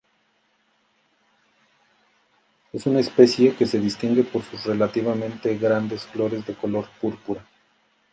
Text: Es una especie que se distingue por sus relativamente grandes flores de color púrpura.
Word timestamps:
Es 2.73 2.87
una 2.87 3.01
especie 3.01 3.53
que 3.55 3.67
se 3.67 3.77
distingue 3.79 4.23
por 4.23 4.41
sus 4.41 4.65
relativamente 4.65 5.55
grandes 5.59 6.05
flores 6.07 6.43
de 6.47 6.55
color 6.55 6.87
púrpura. 6.99 7.45